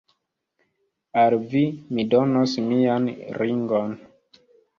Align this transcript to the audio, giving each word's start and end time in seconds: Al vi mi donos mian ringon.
Al 1.23 1.35
vi 1.51 1.61
mi 1.99 2.07
donos 2.15 2.57
mian 2.71 3.07
ringon. 3.43 3.95